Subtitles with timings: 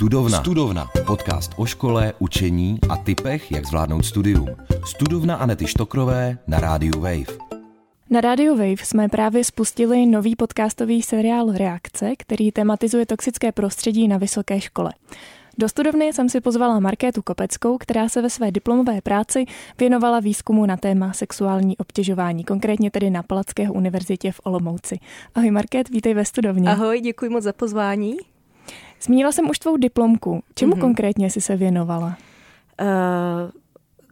[0.00, 0.40] Studovna.
[0.40, 0.90] Studovna.
[1.06, 4.46] Podcast o škole, učení a typech, jak zvládnout studium.
[4.84, 7.38] Studovna Anety Štokrové na rádiu Wave.
[8.10, 14.18] Na Radio Wave jsme právě spustili nový podcastový seriál Reakce, který tematizuje toxické prostředí na
[14.18, 14.92] vysoké škole.
[15.58, 19.44] Do studovny jsem si pozvala Markétu Kopeckou, která se ve své diplomové práci
[19.78, 24.98] věnovala výzkumu na téma sexuální obtěžování, konkrétně tedy na Palackého univerzitě v Olomouci.
[25.34, 26.70] Ahoj Market, vítej ve studovně.
[26.70, 28.16] Ahoj, děkuji moc za pozvání.
[29.00, 30.42] Zmínila jsem už tvou diplomku.
[30.54, 30.80] Čemu mm-hmm.
[30.80, 32.06] konkrétně jsi se věnovala?
[32.06, 32.86] Uh,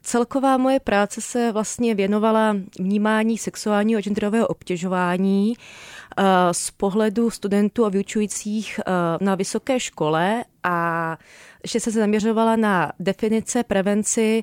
[0.03, 7.85] celková moje práce se vlastně věnovala vnímání sexuálního a genderového obtěžování uh, z pohledu studentů
[7.85, 11.19] a vyučujících uh, na vysoké škole a
[11.63, 14.43] ještě se zaměřovala na definice, prevenci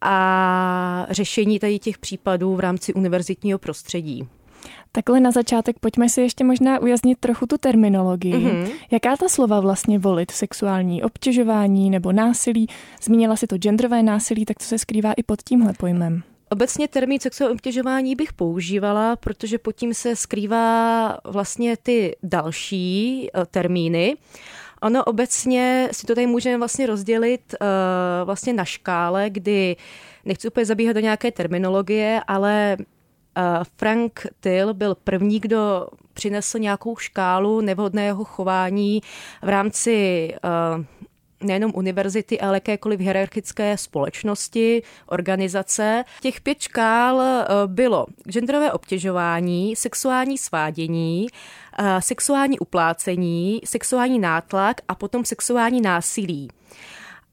[0.00, 4.28] a řešení tady těch případů v rámci univerzitního prostředí.
[4.92, 8.34] Takhle na začátek pojďme si ještě možná ujasnit trochu tu terminologii.
[8.34, 8.70] Mm-hmm.
[8.90, 10.30] Jaká ta slova vlastně volit?
[10.30, 12.66] Sexuální obtěžování nebo násilí?
[13.02, 16.22] Zmínila si to genderové násilí, tak to se skrývá i pod tímhle pojmem.
[16.50, 23.46] Obecně termín sexuální obtěžování bych používala, protože pod tím se skrývá vlastně ty další eh,
[23.50, 24.16] termíny.
[24.82, 27.66] Ono obecně si to tady můžeme vlastně rozdělit uh,
[28.24, 29.76] vlastně na škále, kdy
[30.24, 32.76] nechci úplně zabíhat do nějaké terminologie, ale
[33.76, 39.02] Frank Till byl první, kdo přinesl nějakou škálu nevhodného chování
[39.42, 40.34] v rámci
[41.42, 46.04] nejenom univerzity, ale jakékoliv hierarchické společnosti, organizace.
[46.20, 47.22] Těch pět škál
[47.66, 51.26] bylo genderové obtěžování, sexuální svádění,
[51.98, 56.48] sexuální uplácení, sexuální nátlak a potom sexuální násilí.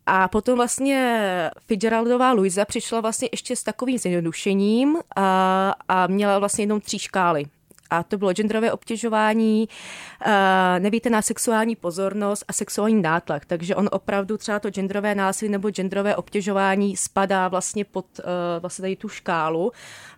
[0.09, 6.63] A potom vlastně Fitzgeraldová Luisa přišla vlastně ještě s takovým zjednodušením a, a měla vlastně
[6.63, 7.45] jenom tři škály.
[7.89, 9.69] A to bylo genderové obtěžování,
[10.79, 13.45] nevíte na sexuální pozornost a sexuální nátlak.
[13.45, 18.05] Takže on opravdu třeba to genderové násilí nebo genderové obtěžování spadá vlastně pod
[18.59, 19.71] vlastně tady tu škálu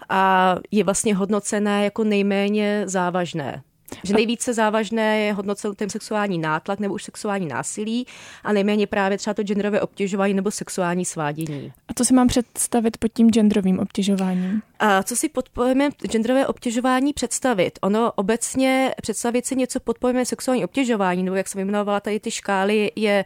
[0.09, 3.63] a je vlastně hodnocené jako nejméně závažné.
[4.03, 8.07] Že nejvíce závažné je hodnocen ten sexuální nátlak nebo už sexuální násilí
[8.43, 11.73] a nejméně právě třeba to genderové obtěžování nebo sexuální svádění.
[11.87, 14.61] A to si mám představit pod tím genderovým obtěžováním?
[14.79, 17.79] A co si pod pojmem genderové obtěžování představit?
[17.81, 22.31] Ono obecně představit si něco pod pojmem sexuální obtěžování, nebo jak jsem jmenovala tady ty
[22.31, 23.25] škály, je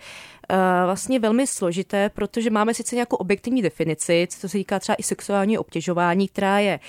[0.52, 5.04] uh, vlastně velmi složité, protože máme sice nějakou objektivní definici, co se týká třeba i
[5.04, 6.80] sexuální obtěžování, která je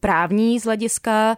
[0.00, 1.36] právní z hlediska uh,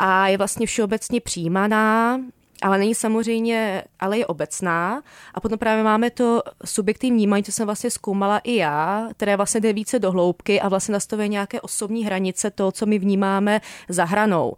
[0.00, 2.20] a je vlastně všeobecně přijímaná,
[2.62, 5.02] ale není samozřejmě, ale je obecná.
[5.34, 9.60] A potom právě máme to subjektivní vnímání, co jsem vlastně zkoumala i já, které vlastně
[9.60, 14.04] jde více do hloubky a vlastně nastavuje nějaké osobní hranice toho, co my vnímáme za
[14.04, 14.56] hranou.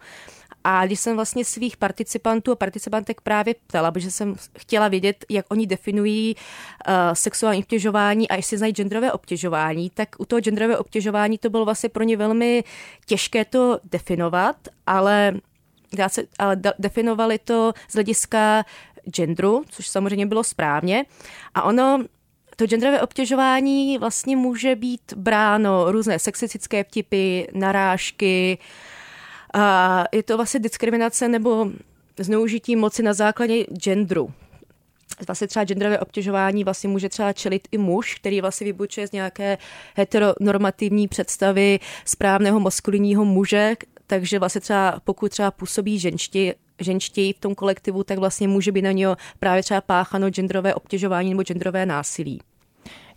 [0.64, 5.46] A když jsem vlastně svých participantů a participantek právě ptala, protože jsem chtěla vědět, jak
[5.48, 11.38] oni definují uh, sexuální obtěžování a jestli znají genderové obtěžování, tak u toho genderové obtěžování
[11.38, 12.64] to bylo vlastně pro ně velmi
[13.06, 14.56] těžké to definovat,
[14.86, 15.34] ale,
[16.08, 18.64] se, ale definovali to z hlediska
[19.10, 21.04] genderu, což samozřejmě bylo správně.
[21.54, 22.04] A ono
[22.56, 28.66] to genderové obtěžování vlastně může být bráno různé sexistické vtipy, narážky, uh,
[29.52, 31.70] a je to vlastně diskriminace nebo
[32.18, 34.32] zneužití moci na základě genderu.
[35.26, 39.58] Vlastně třeba genderové obtěžování vlastně může třeba čelit i muž, který vlastně vybučuje z nějaké
[39.94, 43.74] heteronormativní představy správného maskulinního muže,
[44.06, 48.82] takže vlastně třeba pokud třeba působí ženští, ženštěji v tom kolektivu, tak vlastně může být
[48.82, 52.40] na něho právě třeba páchano genderové obtěžování nebo genderové násilí.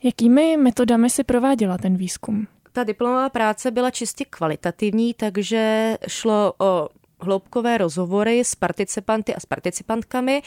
[0.04, 2.48] Jakými metodami si prováděla ten výzkum?
[2.76, 6.90] Ta diplomová práce byla čistě kvalitativní, takže šlo o
[7.22, 10.42] hloubkové rozhovory s participanty a s participantkami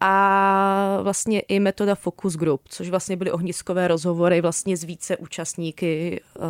[0.00, 6.20] a vlastně i metoda focus group, což vlastně byly ohniskové rozhovory vlastně s více účastníky
[6.36, 6.44] uh,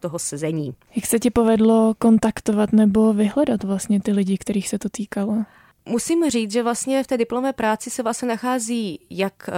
[0.00, 0.74] toho sezení.
[0.96, 5.44] Jak se ti povedlo kontaktovat nebo vyhledat vlastně ty lidi, kterých se to týkalo?
[5.88, 9.54] Musím říct, že vlastně v té diplomové práci se vlastně nachází jak uh,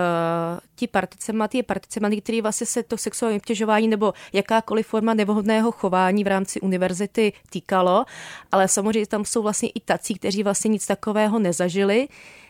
[0.75, 6.27] ti participanti, participanti, kteří vlastně se to sexuální obtěžování nebo jakákoliv forma nevhodného chování v
[6.27, 8.05] rámci univerzity týkalo,
[8.53, 12.09] ale samozřejmě tam jsou vlastně i tací, kteří vlastně nic takového nezažili,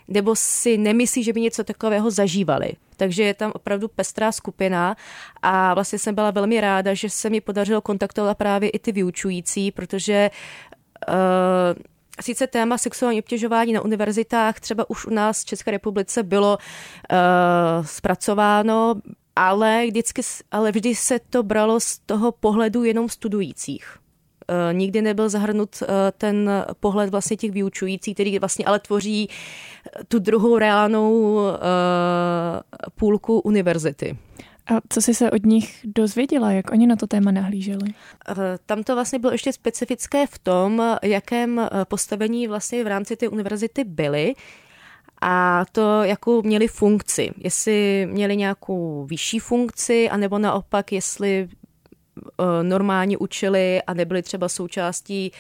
[0.09, 2.73] nebo si nemyslí, že by něco takového zažívali.
[2.97, 4.97] Takže je tam opravdu pestrá skupina
[5.43, 9.71] a vlastně jsem byla velmi ráda, že se mi podařilo kontaktovat právě i ty vyučující,
[9.71, 10.31] protože
[11.09, 11.15] uh,
[12.21, 17.87] Sice téma sexuální obtěžování na univerzitách třeba už u nás v České republice bylo uh,
[17.87, 18.95] zpracováno,
[19.37, 23.97] ale, vždycky, ale vždy se to bralo z toho pohledu jenom studujících.
[23.97, 25.89] Uh, nikdy nebyl zahrnut uh,
[26.19, 26.51] ten
[26.81, 29.29] pohled vlastně těch vyučujících, který vlastně ale tvoří
[30.09, 31.41] tu druhou reálnou
[32.95, 34.19] půlku univerzity.
[34.69, 37.95] A co jsi se od nich dozvěděla, jak oni na to téma nahlíželi?
[38.29, 38.35] Eh,
[38.67, 43.29] tam to vlastně bylo ještě specifické v tom, jakém eh, postavení vlastně v rámci té
[43.29, 44.35] univerzity byly
[45.21, 47.31] a to, jakou měli funkci.
[47.39, 55.33] Jestli měli nějakou vyšší funkci, anebo naopak, jestli eh, normálně učili a nebyli třeba součástí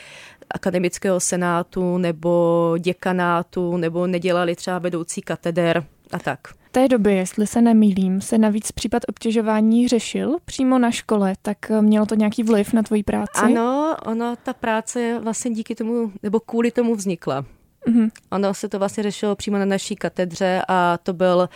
[0.50, 6.57] akademického senátu nebo děkanátu, nebo nedělali třeba vedoucí kateder a tak.
[6.78, 11.82] Té době, jestli se nemýlím, se navíc případ obtěžování řešil přímo na škole, tak eh,
[11.82, 13.40] mělo to nějaký vliv na tvoji práci?
[13.42, 17.44] Ano, ono, ta práce vlastně díky tomu, nebo kvůli tomu vznikla.
[17.86, 18.10] Mm-hmm.
[18.30, 21.48] Ono se to vlastně řešilo přímo na naší katedře a to byl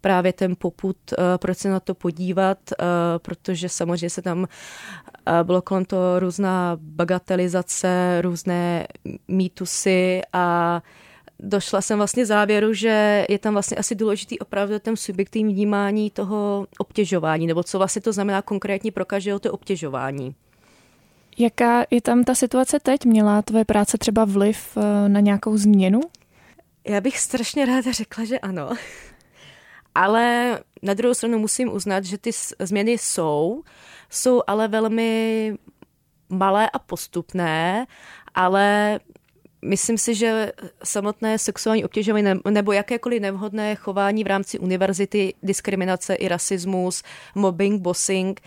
[0.00, 2.86] právě ten poput, uh, proč se na to podívat, uh,
[3.22, 4.46] protože samozřejmě se tam
[5.42, 8.86] bylo kolem toho různá bagatelizace, různé
[9.28, 10.82] mýtusy a
[11.40, 16.66] došla jsem vlastně závěru, že je tam vlastně asi důležitý opravdu ten subjektivní vnímání toho
[16.78, 20.34] obtěžování, nebo co vlastně to znamená konkrétně pro každého to obtěžování.
[21.38, 23.04] Jaká je tam ta situace teď?
[23.04, 26.00] Měla tvoje práce třeba vliv eh, na nějakou změnu?
[26.88, 28.70] Já bych strašně ráda řekla, že ano.
[29.94, 33.62] Ale na druhou stranu musím uznat, že ty změny jsou,
[34.10, 35.54] jsou ale velmi
[36.28, 37.86] malé a postupné,
[38.34, 38.98] ale
[39.66, 40.52] myslím si, že
[40.84, 47.02] samotné sexuální obtěžování nebo jakékoliv nevhodné chování v rámci univerzity, diskriminace i rasismus,
[47.34, 48.40] mobbing, bossing,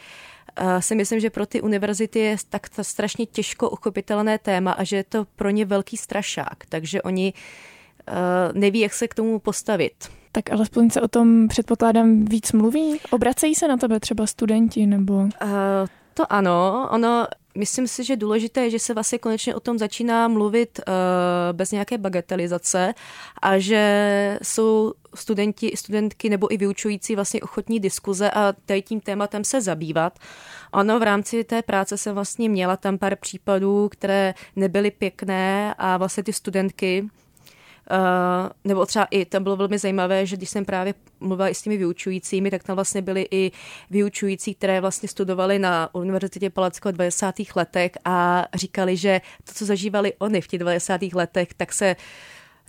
[0.80, 5.04] si myslím, že pro ty univerzity je tak strašně těžko uchopitelné téma a že je
[5.04, 7.34] to pro ně velký strašák, takže oni
[8.54, 9.94] neví, jak se k tomu postavit.
[10.32, 13.00] Tak alespoň se o tom předpokládám víc mluví?
[13.12, 15.14] Obracejí se na tebe třeba studenti nebo...
[15.14, 15.30] Uh,
[16.14, 17.28] to ano, ono
[17.60, 20.94] Myslím si, že důležité je, že se vlastně konečně o tom začíná mluvit uh,
[21.52, 22.94] bez nějaké bagatelizace
[23.42, 29.44] a že jsou studenti, studentky nebo i vyučující vlastně ochotní diskuze a tady tím tématem
[29.44, 30.20] se zabývat.
[30.72, 35.98] Ono v rámci té práce jsem vlastně měla tam pár případů, které nebyly pěkné a
[35.98, 37.10] vlastně ty studentky
[37.92, 41.62] Uh, nebo třeba i tam bylo velmi zajímavé, že když jsem právě mluvila i s
[41.62, 43.52] těmi vyučujícími, tak tam vlastně byli i
[43.90, 47.36] vyučující, které vlastně studovali na Univerzitě Palackého v 20.
[47.56, 51.14] letech a říkali, že to, co zažívali oni v těch 20.
[51.14, 51.96] letech, tak se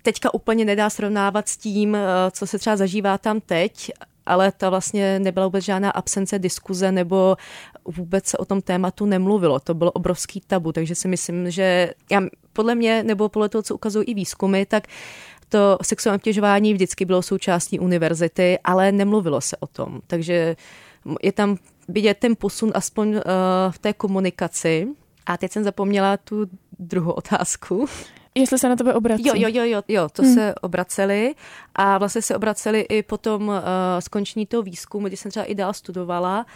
[0.02, 2.00] teďka úplně nedá srovnávat s tím, eh,
[2.31, 3.90] co se třeba zažívá tam teď
[4.26, 7.37] ale ta vlastně nebyla vůbec žádná absence diskuze nebo
[7.84, 9.61] vůbec se o tom tématu nemluvilo.
[9.61, 12.20] To bylo obrovský tabu, takže si myslím, že já,
[12.52, 14.87] podle mě, nebo podle toho, co ukazují i výzkumy, tak
[15.49, 20.00] to sexuální obtěžování vždycky bylo součástí univerzity, ale nemluvilo se o tom.
[20.06, 20.56] Takže
[21.23, 21.56] je tam
[21.88, 23.23] vidět ten posun aspoň uh,
[23.70, 24.88] v té komunikaci.
[25.26, 26.47] A teď jsem zapomněla tu
[26.79, 27.87] druhou otázku.
[28.35, 29.29] Jestli se na tebe obrací.
[29.29, 30.35] Jo, jo, jo, jo, jo to hmm.
[30.35, 31.35] se obraceli
[31.75, 33.55] a vlastně se obraceli i potom uh,
[33.99, 36.47] skončení toho výzkumu, kdy jsem třeba i dál studovala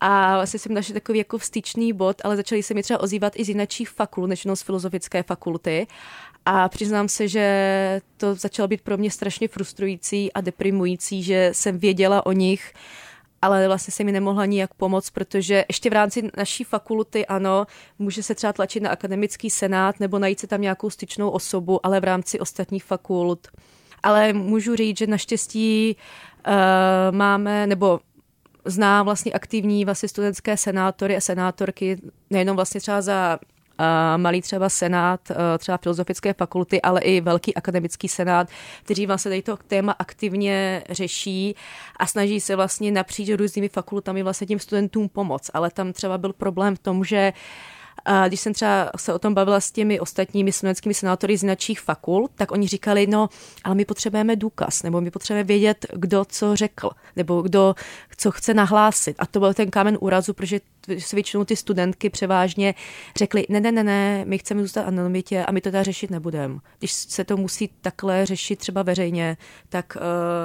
[0.00, 3.44] a vlastně jsem našel takový jako vstyčný bod, ale začali se mi třeba ozývat i
[3.44, 5.86] z jiných fakult, než z filozofické fakulty.
[6.46, 11.78] A přiznám se, že to začalo být pro mě strašně frustrující a deprimující, že jsem
[11.78, 12.72] věděla o nich
[13.44, 17.66] ale vlastně se mi nemohla nijak pomoct, protože ještě v rámci naší fakulty, ano,
[17.98, 22.00] může se třeba tlačit na akademický senát nebo najít se tam nějakou styčnou osobu, ale
[22.00, 23.48] v rámci ostatních fakult.
[24.02, 25.96] Ale můžu říct, že naštěstí
[26.46, 26.52] uh,
[27.16, 28.00] máme, nebo
[28.64, 33.38] zná vlastně aktivní vlastně studentské senátory a senátorky, nejenom vlastně třeba za
[34.16, 35.20] malý třeba senát,
[35.58, 38.48] třeba filozofické fakulty, ale i velký akademický senát,
[38.84, 41.54] kteří vlastně tady to téma aktivně řeší
[41.96, 45.50] a snaží se vlastně napříč různými fakultami vlastně tím studentům pomoct.
[45.54, 47.32] Ale tam třeba byl problém v tom, že
[48.04, 51.80] a když jsem třeba se o tom bavila s těmi ostatními slovenskými senátory z jiných
[51.80, 53.28] fakult, tak oni říkali, no,
[53.64, 57.74] ale my potřebujeme důkaz, nebo my potřebujeme vědět, kdo co řekl, nebo kdo
[58.16, 59.16] co chce nahlásit.
[59.18, 60.60] A to byl ten kámen úrazu, protože
[61.12, 62.74] většinou ty studentky převážně
[63.16, 66.58] řekly, ne, ne, ne, ne, my chceme zůstat anonymitě a my to teda řešit nebudeme.
[66.78, 69.36] Když se to musí takhle řešit třeba veřejně,
[69.68, 70.02] tak uh,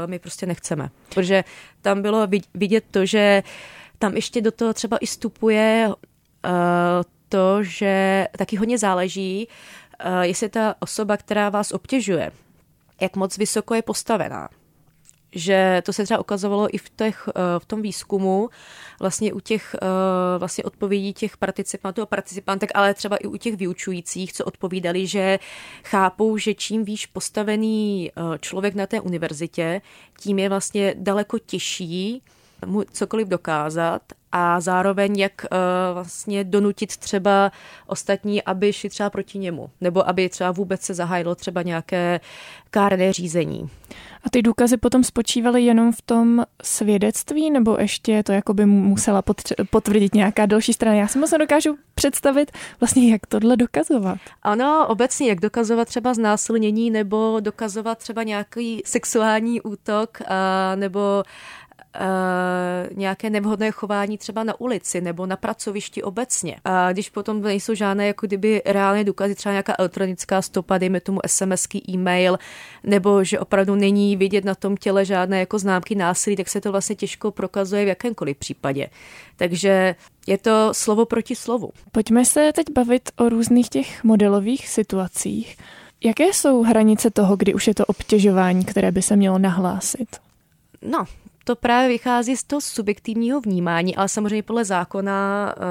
[0.10, 0.90] my prostě nechceme.
[1.10, 1.44] Protože
[1.82, 3.44] tam bylo vidět to, že
[4.00, 5.94] tam ještě do toho třeba i vstupuje uh,
[7.30, 9.48] to, že taky hodně záleží,
[10.06, 12.32] uh, jestli ta osoba, která vás obtěžuje,
[13.02, 14.50] jak moc vysoko je postavená.
[15.32, 18.50] Že to se třeba ukazovalo i v, těch, uh, v tom výzkumu,
[19.00, 19.88] vlastně u těch uh,
[20.40, 25.40] vlastně odpovědí těch participantů a participantek, ale třeba i u těch vyučujících, co odpovídali, že
[25.84, 29.82] chápou, že čím výš postavený člověk na té univerzitě,
[30.20, 32.22] tím je vlastně daleko těžší
[32.66, 34.02] mu cokoliv dokázat
[34.32, 35.58] a zároveň jak uh,
[35.94, 37.52] vlastně donutit třeba
[37.88, 42.20] ostatní, aby šli třeba proti němu, nebo aby třeba vůbec se zahájilo třeba nějaké
[42.70, 43.70] kárné řízení.
[44.24, 49.24] A ty důkazy potom spočívaly jenom v tom svědectví, nebo ještě to jako by musela
[49.70, 50.98] potvrdit nějaká další strana?
[50.98, 54.18] Já si moc nedokážu představit vlastně, jak tohle dokazovat.
[54.42, 61.24] Ano, obecně, jak dokazovat třeba znásilnění, nebo dokazovat třeba nějaký sexuální útok, a, nebo
[61.96, 66.56] Uh, nějaké nevhodné chování třeba na ulici nebo na pracovišti obecně.
[66.66, 71.20] A když potom nejsou žádné jako kdyby reálné důkazy, třeba nějaká elektronická stopa, dejme tomu
[71.28, 72.38] SMSky, e-mail,
[72.84, 76.72] nebo že opravdu není vidět na tom těle žádné jako známky násilí, tak se to
[76.72, 78.88] vlastně těžko prokazuje v jakémkoliv případě.
[79.36, 79.96] Takže
[80.28, 81.72] je to slovo proti slovu.
[81.92, 85.58] Pojďme se teď bavit o různých těch modelových situacích.
[86.04, 90.18] Jaké jsou hranice toho, kdy už je to obtěžování, které by se mělo nahlásit?
[90.82, 91.06] No,
[91.50, 95.64] to právě vychází z toho subjektivního vnímání, ale samozřejmě podle zákona uh,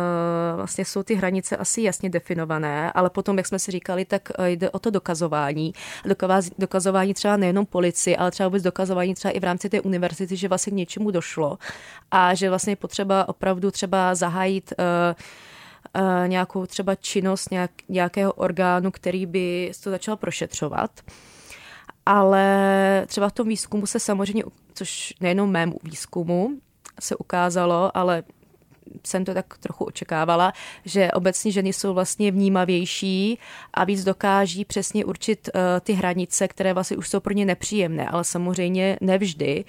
[0.57, 4.45] vlastně jsou ty hranice asi jasně definované, ale potom, jak jsme si říkali, tak uh,
[4.45, 5.73] jde o to dokazování.
[6.59, 10.49] Dokazování třeba nejenom policii, ale třeba vůbec dokazování třeba i v rámci té univerzity, že
[10.49, 11.59] vlastně k něčemu došlo
[12.11, 14.85] a že vlastně je potřeba opravdu třeba zahájit uh,
[16.03, 20.91] uh, nějakou třeba činnost nějak, nějakého orgánu, který by to začal prošetřovat.
[22.07, 24.45] Ale třeba v tom výzkumu se samozřejmě
[24.79, 26.51] což nejenom mému výzkumu
[27.01, 28.23] se ukázalo, ale
[29.07, 30.53] jsem to tak trochu očekávala,
[30.85, 33.39] že obecně ženy jsou vlastně vnímavější
[33.75, 38.09] a víc dokáží přesně určit uh, ty hranice, které vlastně už jsou pro ně nepříjemné,
[38.09, 39.65] ale samozřejmě nevždy.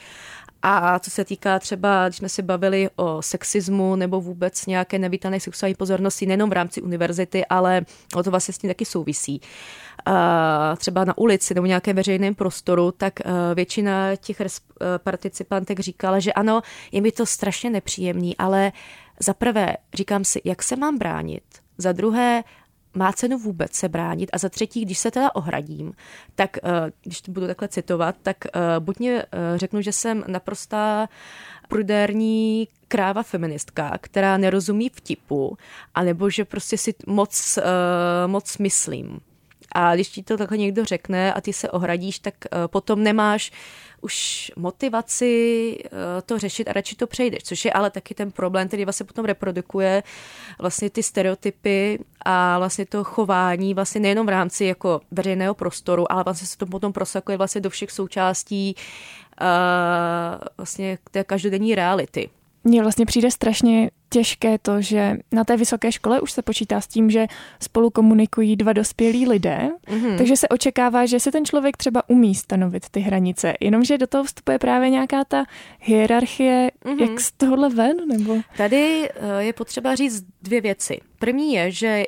[0.61, 5.39] A co se týká třeba, když jsme se bavili o sexismu nebo vůbec nějaké nevítané
[5.39, 7.85] sexuální pozornosti, nejenom v rámci univerzity, ale
[8.15, 9.41] o to vlastně s tím taky souvisí.
[10.77, 13.13] třeba na ulici nebo nějakém veřejném prostoru, tak
[13.55, 14.41] většina těch
[14.97, 16.61] participantek říkala, že ano,
[16.91, 18.71] je mi to strašně nepříjemný, ale
[19.19, 21.43] za prvé říkám si, jak se mám bránit,
[21.77, 22.43] za druhé,
[22.99, 25.93] má cenu vůbec se bránit a za třetí, když se teda ohradím,
[26.35, 30.23] tak eh, když to budu takhle citovat, tak eh, buď mě eh, řeknu, že jsem
[30.27, 31.09] naprostá
[31.67, 35.57] prudérní kráva feministka, která nerozumí vtipu,
[35.95, 37.59] anebo že prostě si moc,
[38.27, 39.19] moc myslím.
[39.75, 42.33] A když ti to takhle někdo řekne a ty se ohradíš, tak
[42.67, 43.51] potom nemáš
[44.01, 45.89] už motivaci eh,
[46.25, 49.25] to řešit a radši to přejdeš, což je ale taky ten problém, který vlastně potom
[49.25, 50.03] reprodukuje
[50.59, 56.23] vlastně ty stereotypy a vlastně to chování vlastně nejenom v rámci jako veřejného prostoru, ale
[56.23, 58.75] vlastně se to potom prosakuje vlastně do všech součástí
[59.41, 59.47] uh,
[60.57, 62.29] vlastně té každodenní reality.
[62.63, 66.87] Mně vlastně přijde strašně těžké to, že na té vysoké škole už se počítá s
[66.87, 67.27] tím, že
[67.61, 70.17] spolu komunikují dva dospělí lidé, mm-hmm.
[70.17, 74.23] takže se očekává, že si ten člověk třeba umí stanovit ty hranice, jenomže do toho
[74.23, 75.45] vstupuje právě nějaká ta
[75.79, 77.01] hierarchie, mm-hmm.
[77.01, 77.97] jak z tohohle ven?
[78.07, 78.37] Nebo?
[78.57, 80.99] Tady eh, je potřeba říct dvě věci.
[81.19, 82.03] První je, že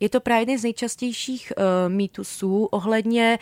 [0.00, 3.38] je to právě jeden z nejčastějších uh, mýtusů ohledně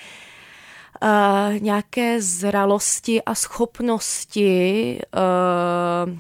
[1.02, 4.99] uh, nějaké zralosti a schopnosti
[6.06, 6.18] uh,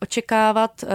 [0.00, 0.90] očekávat uh,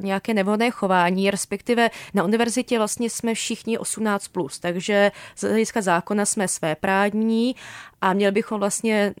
[0.00, 6.24] nějaké nevhodné chování, respektive na univerzitě vlastně jsme všichni 18+, plus, takže z hlediska zákona
[6.24, 7.56] jsme své právní
[8.00, 9.14] a měli bychom vlastně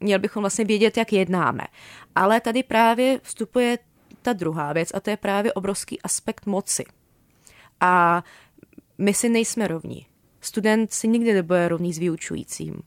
[0.00, 1.64] měli bychom vlastně vědět, jak jednáme.
[2.14, 3.78] Ale tady právě vstupuje
[4.22, 6.84] ta druhá věc a to je právě obrovský aspekt moci.
[7.80, 8.24] A
[8.98, 10.06] my si nejsme rovní.
[10.40, 12.82] Student si nikdy nebude rovný s vyučujícím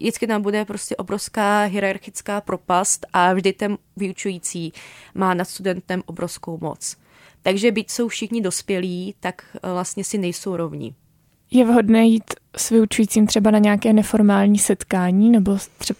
[0.00, 4.72] vždycky tam bude prostě obrovská hierarchická propast a vždy ten vyučující
[5.14, 6.96] má nad studentem obrovskou moc.
[7.42, 10.94] Takže byť jsou všichni dospělí, tak eh, vlastně si nejsou rovní.
[11.50, 15.96] Je vhodné jít s vyučujícím třeba na nějaké neformální setkání nebo tře-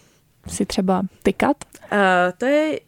[0.49, 1.57] si třeba tykat?
[1.93, 1.99] Uh,
[2.39, 2.81] to je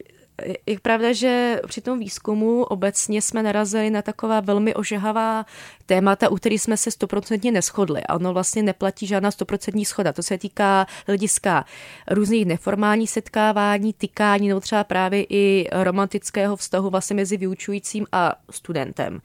[0.65, 5.45] je pravda, že při tom výzkumu obecně jsme narazili na taková velmi ožehavá
[5.85, 8.03] témata, u kterých jsme se stoprocentně neschodli.
[8.03, 10.13] A ono vlastně neplatí žádná stoprocentní schoda.
[10.13, 11.65] To se týká hlediska
[12.11, 19.21] různých neformálních setkávání, tykání, nebo třeba právě i romantického vztahu vlastně mezi vyučujícím a studentem.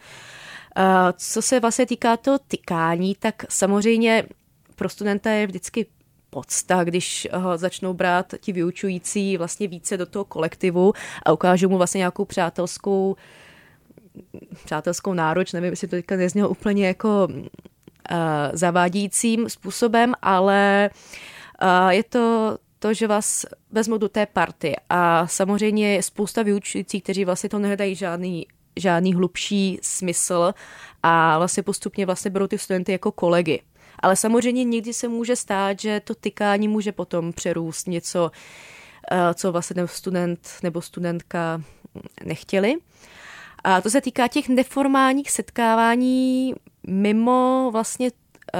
[1.17, 4.25] Co se vlastně týká toho tykání, tak samozřejmě
[4.77, 5.87] pro studenta je vždycky
[6.33, 10.93] podsta, když ho začnou brát ti vyučující vlastně více do toho kolektivu
[11.27, 13.17] a ukážou mu vlastně nějakou přátelskou
[14.65, 18.17] přátelskou nároč, nevím, jestli to teďka neznělo úplně jako uh,
[18.53, 20.91] zavádícím způsobem, ale
[21.63, 27.03] uh, je to to, že vás vezmou do té party a samozřejmě je spousta vyučujících,
[27.03, 28.47] kteří vlastně to nehledají žádný
[28.77, 30.55] žádný hlubší smysl
[31.03, 33.61] a vlastně postupně vlastně berou ty studenty jako kolegy.
[34.03, 38.31] Ale samozřejmě někdy se může stát, že to tykání může potom přerůst něco
[39.35, 41.63] co vlastně ten student nebo studentka
[42.25, 42.75] nechtěli.
[43.65, 46.55] A to se týká těch neformálních setkávání
[46.87, 48.11] mimo vlastně
[48.55, 48.59] eh,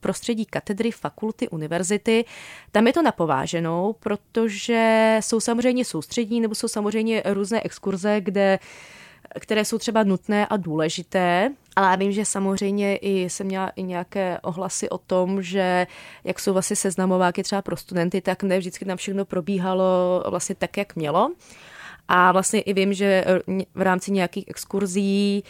[0.00, 2.24] prostředí katedry, fakulty, univerzity.
[2.72, 8.58] Tam je to napováženou, protože jsou samozřejmě soustřední nebo jsou samozřejmě různé exkurze, kde
[9.38, 13.82] které jsou třeba nutné a důležité, ale já vím, že samozřejmě i jsem měla i
[13.82, 15.86] nějaké ohlasy o tom, že
[16.24, 20.76] jak jsou vlastně seznamováky třeba pro studenty, tak ne vždycky tam všechno probíhalo vlastně tak,
[20.76, 21.30] jak mělo.
[22.08, 23.24] A vlastně i vím, že
[23.74, 25.44] v rámci nějakých exkurzí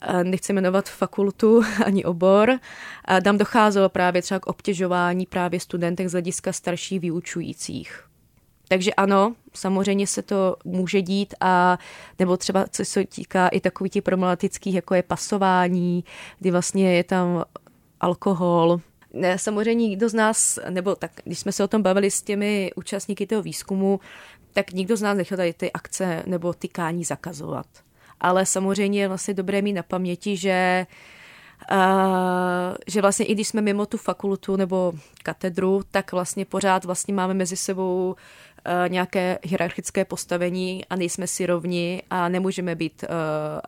[0.00, 2.58] eh, nechci jmenovat fakultu ani obor,
[3.24, 8.05] tam docházelo právě třeba k obtěžování právě studentek z hlediska starších vyučujících.
[8.68, 11.78] Takže ano, samozřejmě se to může dít a
[12.18, 16.04] nebo třeba co se týká i takových těch problematických, jako je pasování,
[16.38, 17.44] kdy vlastně je tam
[18.00, 18.80] alkohol,
[19.12, 22.70] ne, samozřejmě nikdo z nás, nebo tak, když jsme se o tom bavili s těmi
[22.76, 24.00] účastníky toho výzkumu,
[24.52, 27.66] tak nikdo z nás nechtěl tady ty akce nebo tykání zakazovat.
[28.20, 30.86] Ale samozřejmě je vlastně dobré mít na paměti, že
[31.72, 34.92] Uh, že vlastně i když jsme mimo tu fakultu nebo
[35.22, 38.16] katedru, tak vlastně pořád vlastně máme mezi sebou
[38.88, 43.08] nějaké hierarchické postavení a nejsme si rovni a nemůžeme být uh,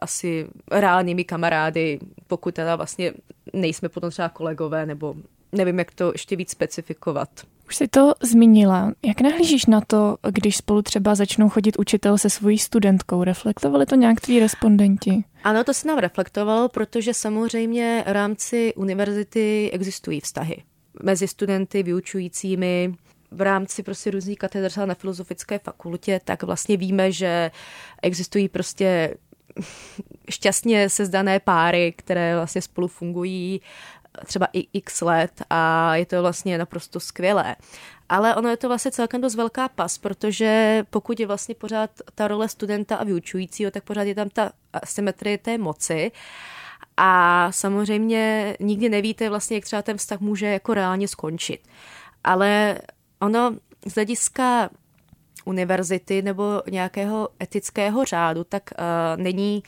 [0.01, 3.13] asi reálnými kamarády, pokud teda vlastně
[3.53, 5.15] nejsme potom třeba kolegové nebo
[5.53, 7.29] nevím, jak to ještě víc specifikovat.
[7.69, 8.93] Už jsi to zmínila.
[9.07, 13.25] Jak nahlížíš na to, když spolu třeba začnou chodit učitel se svojí studentkou?
[13.25, 15.25] Reflektovali to nějak tví respondenti?
[15.45, 20.63] Ano, to se nám reflektovalo, protože samozřejmě v rámci univerzity existují vztahy
[21.03, 22.95] mezi studenty, vyučujícími,
[23.31, 27.51] v rámci prostě různých katedr na filozofické fakultě, tak vlastně víme, že
[28.03, 29.15] existují prostě
[30.31, 33.61] šťastně sezdané páry, které vlastně spolu fungují
[34.27, 37.57] třeba i x let a je to vlastně naprosto skvělé.
[38.09, 42.29] Ale ono je to vlastně celkem dost velká pas, protože pokud je vlastně pořád ta
[42.29, 46.13] role studenta a vyučujícího, tak pořád je tam ta asymetrie té moci.
[46.97, 51.61] A samozřejmě nikdy nevíte vlastně, jak třeba ten vztah může jako reálně skončit.
[52.25, 52.79] Ale
[53.21, 53.57] ono
[53.87, 54.71] z hlediska
[55.45, 59.63] univerzity nebo nějakého etického řádu, tak uh, není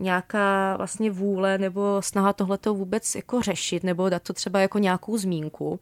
[0.00, 5.18] nějaká vlastně vůle nebo snaha tohleto vůbec jako řešit nebo dát to třeba jako nějakou
[5.18, 5.80] zmínku.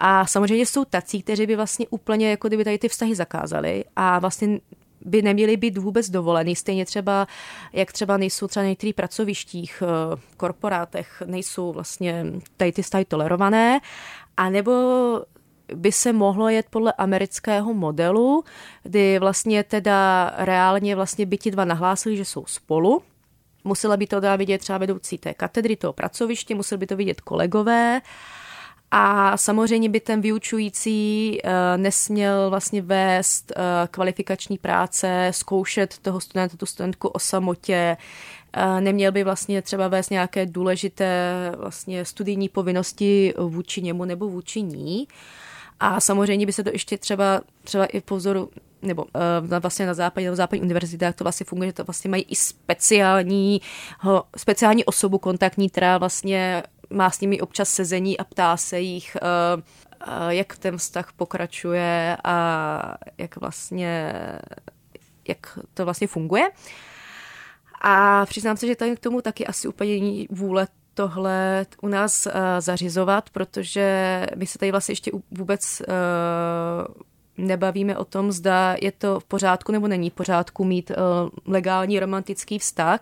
[0.00, 4.18] A samozřejmě jsou tací, kteří by vlastně úplně jako kdyby tady ty vztahy zakázali a
[4.18, 4.60] vlastně
[5.04, 6.56] by neměly být vůbec dovolený.
[6.56, 7.26] Stejně třeba,
[7.72, 13.80] jak třeba nejsou třeba na některých pracovištích, eh, korporátech, nejsou vlastně tady ty vztahy tolerované.
[14.36, 14.72] A nebo
[15.74, 18.44] by se mohlo jet podle amerického modelu,
[18.82, 23.02] kdy vlastně teda reálně vlastně by ti dva nahlásili, že jsou spolu,
[23.64, 28.00] Musela by to vidět třeba vedoucí té katedry, toho pracoviště, museli by to vidět kolegové.
[28.90, 36.56] A samozřejmě by ten vyučující uh, nesměl vlastně vést uh, kvalifikační práce, zkoušet toho studenta,
[36.56, 37.96] tu studentku o samotě,
[38.56, 44.62] uh, neměl by vlastně třeba vést nějaké důležité vlastně studijní povinnosti vůči němu nebo vůči
[44.62, 45.06] ní.
[45.80, 48.50] A samozřejmě by se to ještě třeba, třeba i po vzoru
[48.82, 52.22] nebo uh, vlastně na západě, na západní univerzitách to vlastně funguje, že to vlastně mají
[52.22, 53.60] i speciální,
[54.00, 59.16] ho, speciální osobu kontaktní, která vlastně má s nimi občas sezení a ptá se jich,
[59.22, 59.62] uh,
[60.06, 64.12] uh, jak ten vztah pokračuje a jak vlastně,
[65.28, 66.50] jak to vlastně funguje.
[67.80, 70.66] A přiznám se, že tady k tomu taky asi úplně vůle
[70.98, 76.94] tohle u nás uh, zařizovat, protože my se tady vlastně ještě vůbec uh,
[77.46, 80.96] nebavíme o tom, zda je to v pořádku nebo není v pořádku mít uh,
[81.46, 83.00] legální romantický vztah.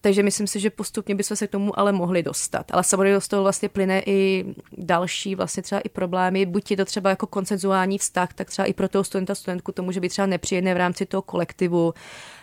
[0.00, 2.66] Takže myslím si, že postupně bychom se k tomu ale mohli dostat.
[2.72, 4.44] Ale samozřejmě z toho vlastně plyne i
[4.78, 6.46] další vlastně třeba i problémy.
[6.46, 9.82] Buď je to třeba jako koncenzuální vztah, tak třeba i pro toho studenta, studentku to
[9.82, 11.94] může být třeba nepříjemné v rámci toho kolektivu,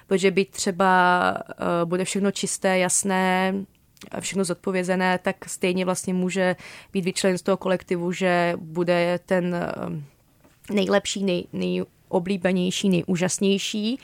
[0.08, 0.92] protože být třeba
[1.34, 3.54] uh, bude všechno čisté, jasné,
[4.20, 6.56] všechno zodpovězené, tak stejně vlastně může
[6.94, 9.56] být vyčlen z toho kolektivu, že bude ten
[9.90, 14.00] uh, nejlepší, nej, nejoblíbenější, nejúžasnější.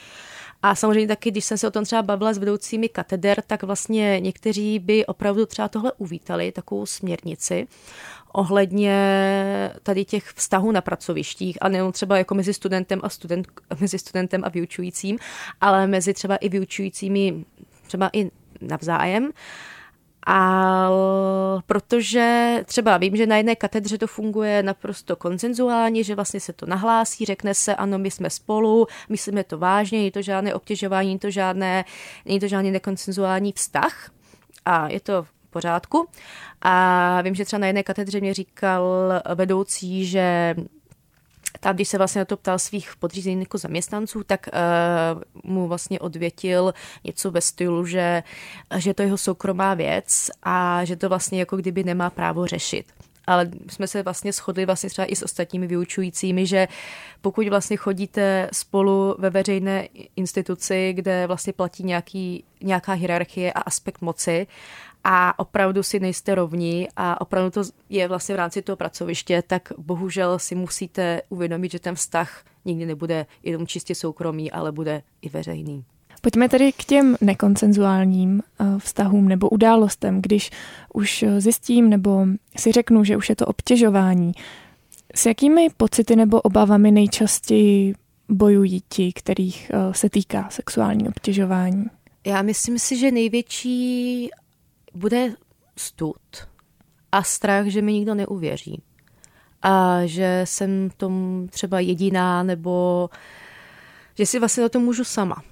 [0.63, 4.19] A samozřejmě taky, když jsem se o tom třeba bavila s vedoucími kateder, tak vlastně
[4.19, 7.67] někteří by opravdu třeba tohle uvítali, takovou směrnici
[8.33, 8.95] ohledně
[9.83, 13.47] tady těch vztahů na pracovištích a nejen třeba jako mezi studentem a student,
[13.79, 15.17] mezi studentem a vyučujícím,
[15.61, 17.45] ale mezi třeba i vyučujícími
[17.87, 18.31] třeba i
[18.61, 19.31] navzájem.
[20.31, 20.89] A
[21.65, 26.65] protože třeba vím, že na jedné katedře to funguje naprosto konsenzuálně, že vlastně se to
[26.65, 31.19] nahlásí, řekne se, ano, my jsme spolu, myslíme to vážně, není to žádné obtěžování, není
[31.19, 31.85] to, žádné,
[32.25, 34.11] není to žádný nekonsenzuální vztah
[34.65, 36.07] a je to pořádku.
[36.61, 40.55] A vím, že třeba na jedné katedře mě říkal vedoucí, že
[41.59, 45.99] tam, když se vlastně na to ptal svých podřízených jako zaměstnanců, tak uh, mu vlastně
[45.99, 48.23] odvětil něco ve stylu, že,
[48.77, 52.85] že to je jeho soukromá věc a že to vlastně jako kdyby nemá právo řešit.
[53.27, 56.67] Ale jsme se vlastně shodli vlastně třeba i s ostatními vyučujícími, že
[57.21, 64.01] pokud vlastně chodíte spolu ve veřejné instituci, kde vlastně platí nějaký, nějaká hierarchie a aspekt
[64.01, 64.47] moci
[65.03, 69.73] a opravdu si nejste rovní a opravdu to je vlastně v rámci toho pracoviště, tak
[69.77, 75.29] bohužel si musíte uvědomit, že ten vztah nikdy nebude jenom čistě soukromý, ale bude i
[75.29, 75.85] veřejný.
[76.21, 80.51] Pojďme tedy k těm nekoncenzuálním eh, vztahům nebo událostem, když
[80.93, 82.25] už zjistím nebo
[82.57, 84.31] si řeknu, že už je to obtěžování.
[85.15, 87.93] S jakými pocity nebo obavami nejčastěji
[88.29, 91.85] bojují ti, kterých eh, se týká sexuální obtěžování?
[92.25, 94.29] Já myslím si, že největší
[94.99, 95.33] bude
[95.77, 96.47] stud
[97.11, 98.81] a strach, že mi nikdo neuvěří.
[99.61, 103.09] A že jsem tom třeba jediná, nebo
[104.15, 105.43] že si vlastně o tom můžu sama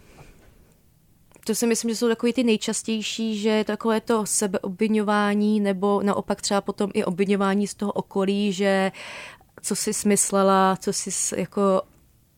[1.47, 6.61] to si myslím, že jsou takový ty nejčastější, že takové to sebeobvinování nebo naopak třeba
[6.61, 8.91] potom i obvinování z toho okolí, že
[9.61, 11.81] co si smyslela, co si jako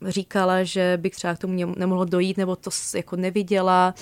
[0.08, 3.94] říkala, že bych třeba k tomu nemohlo dojít, nebo to jako neviděla.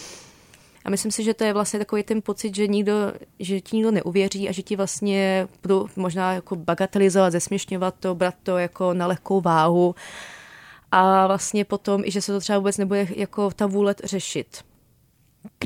[0.88, 2.93] A myslím si, že to je vlastně takový ten pocit, že, nikdo,
[3.39, 8.36] že ti nikdo neuvěří a že ti vlastně budou možná jako bagatelizovat, zesměšňovat to, brát
[8.43, 9.95] to jako na lehkou váhu.
[10.91, 14.63] A vlastně potom, i že se to třeba vůbec nebude jako ta vůle řešit.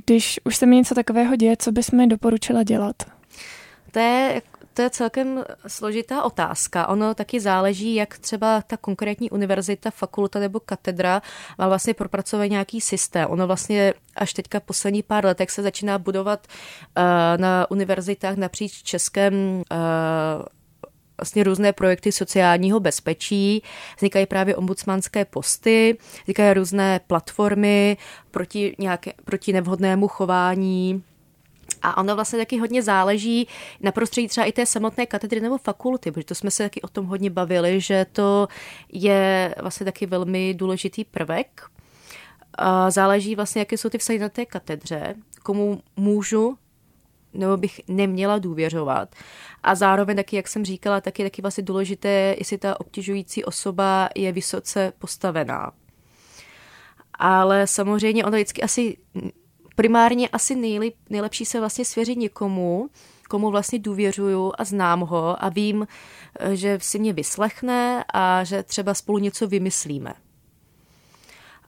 [0.05, 2.95] Když už se mi něco takového děje, co bys mi doporučila dělat?
[3.91, 4.41] To je,
[4.73, 6.87] to je celkem složitá otázka.
[6.87, 11.21] Ono taky záleží, jak třeba ta konkrétní univerzita, fakulta nebo katedra
[11.57, 13.27] má vlastně propracovat nějaký systém.
[13.29, 17.03] Ono vlastně až teďka poslední pár letech se začíná budovat uh,
[17.37, 19.33] na univerzitách napříč Českém
[19.71, 20.45] uh,
[21.17, 23.63] vlastně různé projekty sociálního bezpečí,
[23.97, 27.97] vznikají právě ombudsmanské posty, vznikají různé platformy
[28.31, 31.03] proti, nějaké, proti nevhodnému chování,
[31.81, 33.47] a ono vlastně taky hodně záleží
[33.81, 36.87] na prostředí třeba i té samotné katedry nebo fakulty, protože to jsme se taky o
[36.87, 38.47] tom hodně bavili, že to
[38.89, 41.61] je vlastně taky velmi důležitý prvek.
[42.89, 46.57] Záleží vlastně, jaké jsou ty vztahy na té katedře, komu můžu
[47.33, 49.15] nebo bych neměla důvěřovat.
[49.63, 54.31] A zároveň taky, jak jsem říkala, taky taky vlastně důležité, jestli ta obtěžující osoba je
[54.31, 55.71] vysoce postavená.
[57.13, 58.97] Ale samozřejmě ono vždycky asi
[59.75, 62.89] primárně asi nejlep, nejlepší se vlastně svěřit někomu,
[63.29, 65.87] komu vlastně důvěřuju a znám ho a vím,
[66.53, 70.13] že si mě vyslechne a že třeba spolu něco vymyslíme.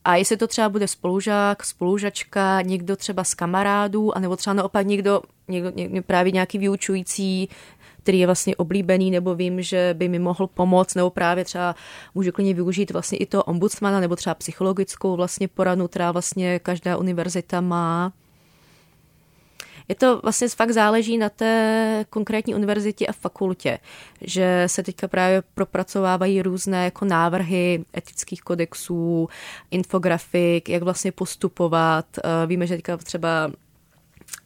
[0.05, 5.21] A jestli to třeba bude spolužák, spolužačka, někdo třeba z kamarádů, anebo třeba naopak někdo,
[5.47, 7.49] někdo, někdo právě nějaký vyučující,
[8.03, 11.75] který je vlastně oblíbený, nebo vím, že by mi mohl pomoct, nebo právě třeba
[12.15, 16.97] můžu klidně využít vlastně i toho ombudsmana, nebo třeba psychologickou vlastně poradu, která vlastně každá
[16.97, 18.13] univerzita má.
[19.87, 23.79] Je to vlastně fakt záleží na té konkrétní univerzitě a fakultě,
[24.21, 29.29] že se teďka právě propracovávají různé jako návrhy etických kodexů,
[29.71, 32.05] infografik, jak vlastně postupovat.
[32.17, 33.51] Eh, víme, že teďka třeba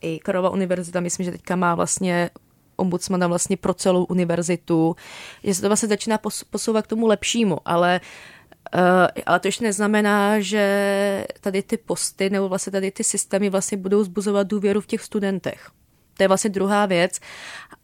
[0.02, 2.30] i Karlova univerzita, myslím, že teďka má vlastně
[2.78, 4.96] ombudsmana vlastně pro celou univerzitu,
[5.44, 8.02] že se to vlastně začíná posouvat k tomu lepšímu, ale
[8.76, 13.78] Uh, ale to ještě neznamená, že tady ty posty nebo vlastně tady ty systémy vlastně
[13.78, 15.70] budou zbuzovat důvěru v těch studentech.
[16.18, 17.20] To je vlastně druhá věc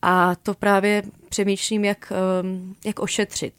[0.02, 3.54] a to právě přemýšlím, jak, um, jak ošetřit.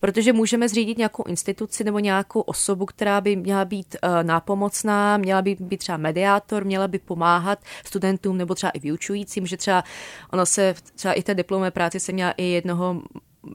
[0.00, 5.42] Protože můžeme zřídit nějakou instituci nebo nějakou osobu, která by měla být uh, nápomocná, měla
[5.42, 9.84] by být třeba mediátor, měla by pomáhat studentům nebo třeba i vyučujícím, že třeba
[10.32, 13.02] ono se třeba i té diplomové práci se měla i jednoho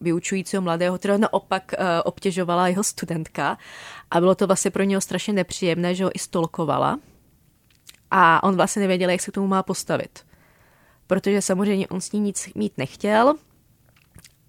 [0.01, 3.57] vyučujícího mladého, která naopak uh, obtěžovala jeho studentka.
[4.11, 6.99] A bylo to vlastně pro něho strašně nepříjemné, že ho i stolkovala.
[8.11, 10.25] A on vlastně nevěděl, jak se k tomu má postavit.
[11.07, 13.35] Protože samozřejmě on s ní nic mít nechtěl.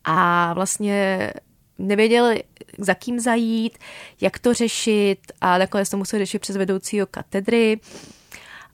[0.04, 1.32] A vlastně
[1.78, 2.34] nevěděl,
[2.78, 3.78] za kým zajít,
[4.20, 7.80] jak to řešit a nakonec to musel řešit přes vedoucího katedry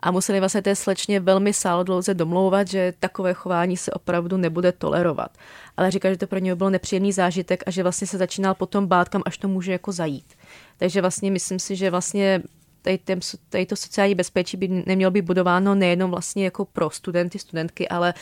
[0.00, 5.38] a museli vlastně té slečně velmi sálodlouze domlouvat, že takové chování se opravdu nebude tolerovat.
[5.76, 8.86] Ale říká, že to pro něho byl nepříjemný zážitek a že vlastně se začínal potom
[8.86, 10.34] bát, kam až to může jako zajít.
[10.76, 12.42] Takže vlastně myslím si, že vlastně
[13.48, 18.14] tady to sociální bezpečí by nemělo být budováno nejenom vlastně jako pro studenty, studentky, ale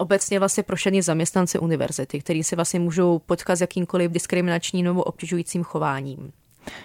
[0.00, 5.02] obecně vlastně pro všechny zaměstnance univerzity, který se vlastně můžou potkat s jakýmkoliv diskriminačním nebo
[5.02, 6.32] obtěžujícím chováním.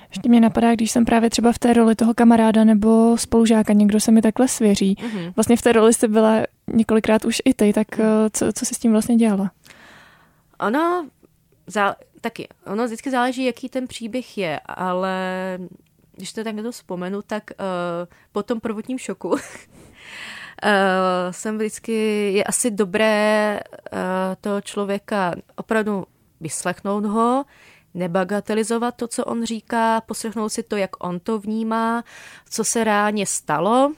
[0.09, 3.99] Ještě mě napadá, když jsem právě třeba v té roli toho kamaráda nebo spolužáka, někdo
[3.99, 4.95] se mi takhle svěří.
[4.95, 5.33] Mm-hmm.
[5.35, 8.05] Vlastně v té roli jste byla několikrát už i ty, tak mm.
[8.33, 9.51] co, co jsi s tím vlastně dělala?
[10.59, 11.09] Ono,
[11.67, 15.19] za, taky, ono vždycky záleží, jaký ten příběh je, ale
[16.15, 17.65] když to tak na to vzpomenu, tak uh,
[18.31, 19.35] po tom prvotním šoku
[20.63, 20.69] uh,
[21.31, 21.93] jsem vždycky,
[22.33, 23.59] je asi dobré
[23.93, 23.99] uh,
[24.41, 26.05] toho člověka opravdu
[26.41, 27.45] vyslechnout ho,
[27.93, 32.03] nebagatelizovat to, co on říká, poslechnout si to, jak on to vnímá,
[32.49, 33.91] co se reálně stalo,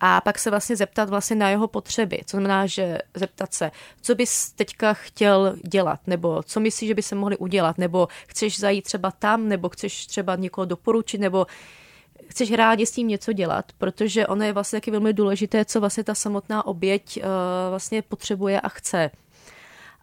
[0.00, 2.20] a pak se vlastně zeptat vlastně na jeho potřeby.
[2.26, 3.70] Co znamená, že zeptat se,
[4.00, 8.60] co bys teďka chtěl dělat, nebo co myslíš, že by se mohli udělat, nebo chceš
[8.60, 11.46] zajít třeba tam, nebo chceš třeba někoho doporučit, nebo
[12.30, 16.04] chceš rádi s tím něco dělat, protože ono je vlastně taky velmi důležité, co vlastně
[16.04, 17.24] ta samotná oběť uh,
[17.70, 19.10] vlastně potřebuje a chce.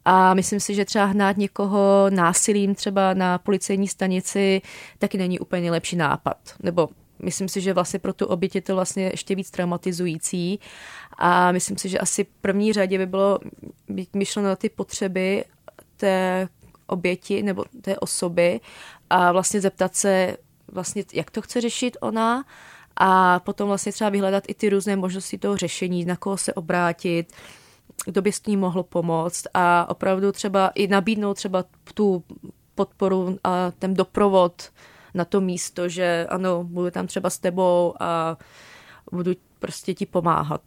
[0.06, 4.62] A myslím si, že třeba hnát někoho násilím třeba na policejní stanici
[5.00, 6.38] taky není úplně nejlepší nápad.
[6.64, 10.60] Nebo myslím si, že vlastně pro tu oběť je to vlastně ještě víc traumatizující
[11.18, 13.40] a myslím si, že asi v první řadě by bylo
[13.90, 15.44] být myšleno na ty potřeby
[15.98, 16.48] té
[16.88, 18.60] oběti nebo té osoby
[19.10, 20.38] a vlastně zeptat se
[20.72, 22.46] vlastně, jak to chce řešit ona
[22.96, 27.34] a potom vlastně třeba vyhledat i ty různé možnosti toho řešení, na koho se obrátit,
[28.06, 32.24] kdo by s ní mohl pomoct a opravdu třeba i nabídnout třeba tu
[32.76, 34.72] podporu a ten doprovod
[35.14, 38.38] na to místo, že ano, budu tam třeba s tebou a
[39.12, 40.62] budu prostě ti pomáhat.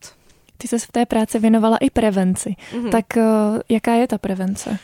[0.56, 2.56] Ty se v té práci věnovala i prevenci.
[2.72, 2.90] Mm-hmm.
[2.90, 4.78] Tak uh, jaká je ta prevence?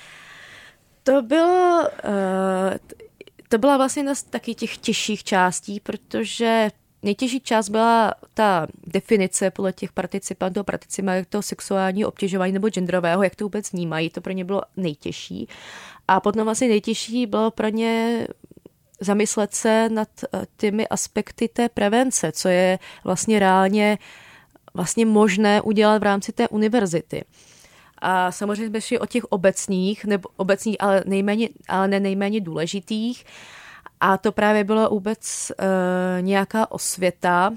[1.03, 2.75] To bylo, uh,
[3.49, 6.71] to byla vlastně jedna z taky těch těžších částí, protože
[7.03, 13.37] nejtěžší část byla ta definice podle těch participantů, participantů toho sexuálního obtěžování nebo genderového, jak
[13.37, 15.49] to vůbec vnímají, to pro ně bylo nejtěžší.
[16.09, 18.27] A potom vlastně nejtěžší bylo pro ně
[19.01, 23.99] zamyslet se nad eh, těmi aspekty té prevence, co je vlastně reálně
[24.75, 27.25] vlastně možné udělat v rámci té univerzity.
[27.99, 33.25] A samozřejmě jsme šli o těch obecných, nebo obecných, ale, nejméně, ale ne nejméně důležitých.
[34.01, 35.67] A to právě bylo vůbec uh,
[36.23, 37.51] nějaká osvěta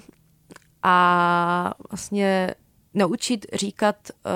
[0.84, 2.56] a vlastně
[2.94, 4.32] naučit říkat uh,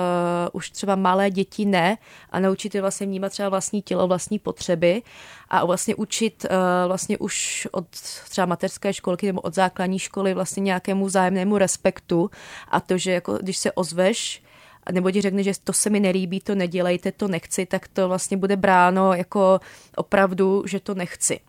[0.52, 1.98] už třeba malé děti ne
[2.30, 5.02] a naučit je vlastně vnímat třeba vlastní tělo, vlastní potřeby
[5.48, 7.86] a vlastně učit uh, vlastně už od
[8.28, 12.30] třeba mateřské školky nebo od základní školy vlastně nějakému zájemnému respektu
[12.68, 14.43] a to, že jako když se ozveš
[14.92, 18.36] nebo ti řekne, že to se mi nelíbí, to nedělejte, to nechci, tak to vlastně
[18.36, 19.60] bude bráno jako
[19.96, 21.40] opravdu, že to nechci.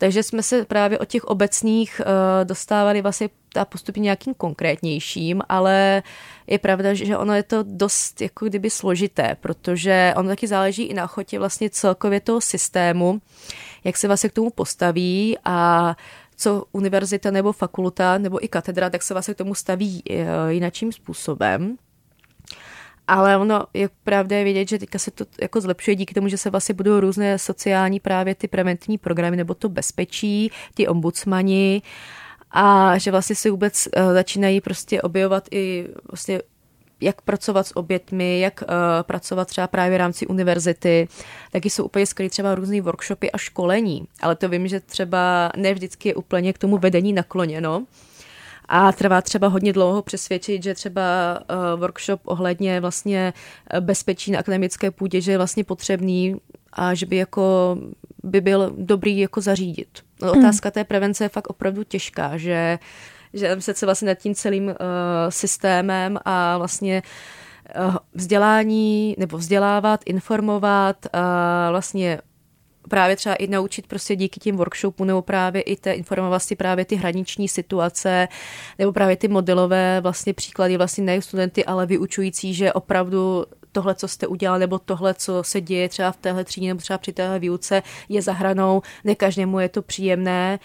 [0.00, 6.02] Takže jsme se právě od těch obecných uh, dostávali vlastně a postupně nějakým konkrétnějším, ale
[6.46, 10.94] je pravda, že ono je to dost jako kdyby složité, protože ono taky záleží i
[10.94, 13.20] na ochotě vlastně celkově toho systému,
[13.84, 15.96] jak se vlastně k tomu postaví a
[16.36, 20.16] co univerzita nebo fakulta nebo i katedra, tak se vlastně k tomu staví uh,
[20.48, 21.76] jinakým způsobem.
[23.10, 26.38] Ale ono je pravda je vidět, že teďka se to jako zlepšuje díky tomu, že
[26.38, 31.82] se vlastně budou různé sociální právě ty preventivní programy nebo to bezpečí, ty ombudsmani
[32.50, 36.42] a že vlastně se vůbec uh, začínají prostě objevovat i vlastně
[37.00, 38.68] jak pracovat s obětmi, jak uh,
[39.02, 41.08] pracovat třeba právě v rámci univerzity.
[41.52, 45.74] Taky jsou úplně skvělé třeba různé workshopy a školení, ale to vím, že třeba ne
[45.74, 47.84] vždycky je úplně k tomu vedení nakloněno
[48.72, 51.02] a trvá třeba hodně dlouho přesvědčit, že třeba
[51.40, 53.32] uh, workshop ohledně vlastně
[53.70, 56.36] eh, bezpečí na akademické půdě, že je vlastně potřebný
[56.72, 57.76] a že by jako
[58.22, 59.88] by byl dobrý jako zařídit.
[60.22, 60.38] No, hmm.
[60.38, 62.78] otázka té prevence je fakt opravdu těžká, že
[63.34, 64.74] že se vlastně nad tím celým uh,
[65.28, 67.02] systémem a vlastně
[67.88, 71.20] uh, vzdělání nebo vzdělávat, informovat, uh,
[71.70, 72.18] vlastně
[72.90, 76.96] právě třeba i naučit prostě díky tím workshopům nebo právě i té informovanosti právě ty
[76.96, 78.28] hraniční situace
[78.78, 84.08] nebo právě ty modelové vlastně příklady vlastně ne studenty, ale vyučující, že opravdu tohle, co
[84.08, 87.38] jste udělali, nebo tohle, co se děje třeba v téhle třídě nebo třeba při téhle
[87.38, 90.58] výuce, je za hranou, ne každému je to příjemné.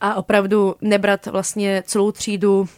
[0.00, 2.68] A opravdu nebrat vlastně celou třídu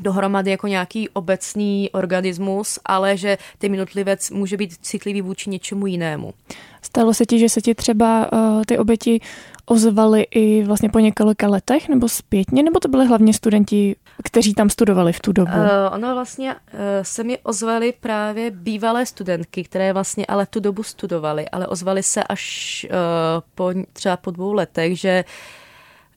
[0.00, 6.34] dohromady jako nějaký obecný organismus, ale že ten jednotlivec může být citlivý vůči něčemu jinému.
[6.82, 9.20] Stalo se ti, že se ti třeba uh, ty oběti
[9.66, 14.70] ozvali i vlastně po několika letech nebo zpětně, nebo to byly hlavně studenti, kteří tam
[14.70, 15.52] studovali v tu dobu?
[15.52, 20.82] Uh, ono vlastně uh, se mi ozvali právě bývalé studentky, které vlastně ale tu dobu
[20.82, 22.96] studovaly, ale ozvali se až uh,
[23.54, 25.24] po třeba po dvou letech, že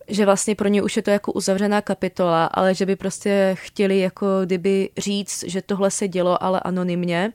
[0.10, 4.00] že vlastně pro ně už je to jako uzavřená kapitola, ale že by prostě chtěli
[4.00, 7.34] jako kdyby říct, že tohle se dělo, ale anonymně,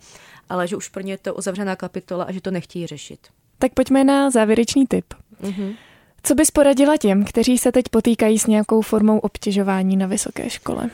[0.49, 3.19] ale že už pro ně je to uzavřená kapitola a že to nechtějí řešit.
[3.59, 5.15] Tak pojďme na závěrečný tip.
[5.43, 5.75] Mm-hmm.
[6.23, 10.91] Co bys poradila těm, kteří se teď potýkají s nějakou formou obtěžování na vysoké škole?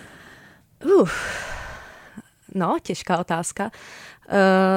[0.85, 1.09] Uh,
[2.55, 3.65] No, těžká otázka.
[3.65, 3.71] Uh,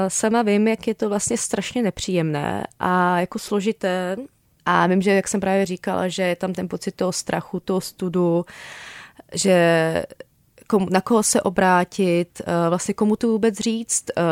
[0.07, 4.17] sama vím, jak je to vlastně strašně nepříjemné a jako složité.
[4.65, 7.81] A vím, že, jak jsem právě říkala, že je tam ten pocit toho strachu, toho
[7.81, 8.45] studu,
[9.33, 10.03] že
[10.67, 14.05] komu, na koho se obrátit, uh, vlastně komu to vůbec říct.
[14.17, 14.23] Uh,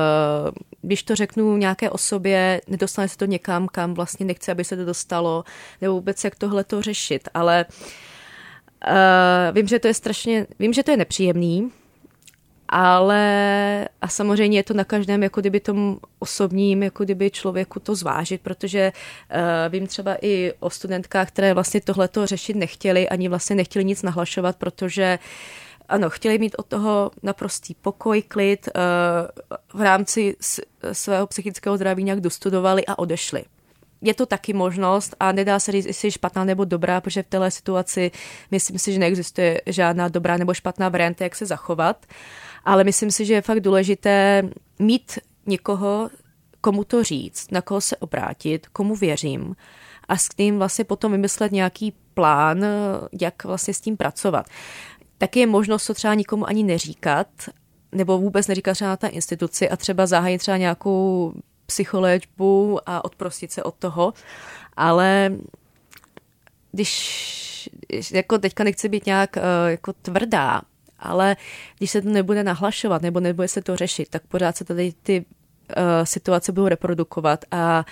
[0.81, 4.85] když to řeknu nějaké osobě, nedostane se to někam, kam vlastně nechci, aby se to
[4.85, 5.43] dostalo,
[5.81, 7.29] nebo vůbec jak tohle to řešit.
[7.33, 7.65] Ale
[8.87, 11.71] uh, vím, že to je strašně, vím, že to je nepříjemný,
[12.71, 17.95] ale a samozřejmě je to na každém, jako kdyby tom osobním, jako kdyby člověku to
[17.95, 23.55] zvážit, protože uh, vím třeba i o studentkách, které vlastně tohleto řešit nechtěli, ani vlastně
[23.55, 25.19] nechtěli nic nahlašovat, protože
[25.89, 30.35] ano, chtěli mít od toho naprostý pokoj, klid, uh, v rámci
[30.91, 33.43] svého psychického zdraví nějak dostudovali a odešli
[34.01, 37.27] je to taky možnost a nedá se říct, jestli je špatná nebo dobrá, protože v
[37.27, 38.11] této situaci
[38.51, 42.05] myslím si, že neexistuje žádná dobrá nebo špatná varianta, jak se zachovat.
[42.65, 44.43] Ale myslím si, že je fakt důležité
[44.79, 46.09] mít někoho,
[46.61, 49.55] komu to říct, na koho se obrátit, komu věřím
[50.07, 52.65] a s tím vlastně potom vymyslet nějaký plán,
[53.21, 54.45] jak vlastně s tím pracovat.
[55.17, 57.27] Taky je možnost to třeba nikomu ani neříkat,
[57.91, 61.33] nebo vůbec neříkat třeba na té instituci a třeba zahájit třeba nějakou
[61.65, 64.13] psycholéčbu a odprostit se od toho,
[64.77, 65.31] ale
[66.71, 67.69] když,
[68.13, 70.61] jako teďka nechci být nějak uh, jako tvrdá,
[70.99, 71.35] ale
[71.77, 75.25] když se to nebude nahlašovat nebo nebude se to řešit, tak pořád se tady ty
[75.25, 77.85] uh, situace budou reprodukovat a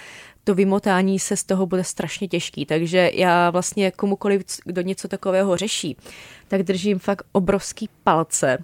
[0.43, 2.65] to vymotání se z toho bude strašně těžký.
[2.65, 5.97] Takže já vlastně komukoliv, kdo něco takového řeší,
[6.47, 8.63] tak držím fakt obrovský palce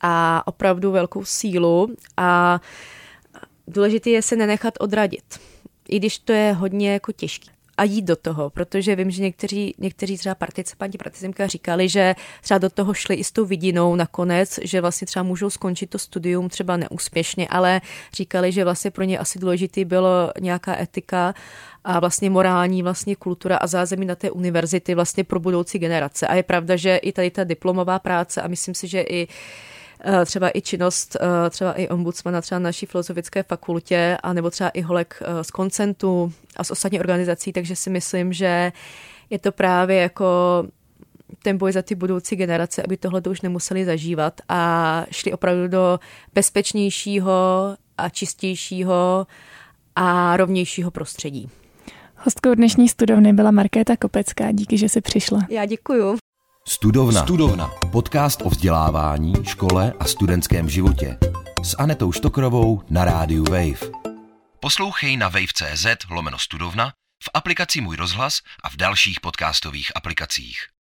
[0.00, 2.60] a opravdu velkou sílu a
[3.68, 5.40] důležité je se nenechat odradit.
[5.88, 9.74] I když to je hodně jako těžký a jít do toho, protože vím, že někteří,
[9.78, 14.58] někteří třeba participanti, participka říkali, že třeba do toho šli i s tou vidinou nakonec,
[14.62, 17.80] že vlastně třeba můžou skončit to studium třeba neúspěšně, ale
[18.12, 21.34] říkali, že vlastně pro ně asi důležitý bylo nějaká etika
[21.84, 26.26] a vlastně morální vlastně kultura a zázemí na té univerzity vlastně pro budoucí generace.
[26.26, 29.28] A je pravda, že i tady ta diplomová práce a myslím si, že i
[30.24, 34.70] třeba i činnost eh, třeba i ombudsmana třeba na naší filozofické fakultě, a nebo třeba
[34.70, 38.72] i holek eh, z koncentu a z ostatních organizací, takže si myslím, že
[39.30, 40.64] je to právě jako
[41.42, 46.00] ten boj za ty budoucí generace, aby tohle už nemuseli zažívat a šli opravdu do
[46.34, 47.32] bezpečnějšího
[47.98, 49.26] a čistějšího
[49.96, 51.50] a rovnějšího prostředí.
[52.16, 54.52] Hostkou dnešní studovny byla Markéta Kopecká.
[54.52, 55.46] Díky, že jsi přišla.
[55.50, 56.16] Já děkuju.
[56.68, 57.22] Studovna.
[57.22, 57.70] Studovna.
[57.92, 61.18] Podcast o vzdělávání, škole a studentském životě.
[61.64, 63.92] S Anetou Štokrovou na rádiu Wave.
[64.60, 66.92] Poslouchej na wave.cz lomeno studovna,
[67.24, 70.77] v aplikaci Můj rozhlas a v dalších podcastových aplikacích.